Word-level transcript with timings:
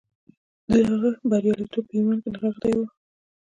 د 0.69 0.73
هغه 0.89 1.09
برياليتوب 1.31 1.83
په 1.89 1.93
ايمان 1.97 2.17
کې 2.23 2.29
نغښتی 2.33 2.71
و. 2.77 2.81